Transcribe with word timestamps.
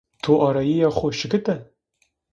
To 0.23 0.33
arayîya 0.47 0.89
xo 0.97 1.07
şikite? 1.19 1.55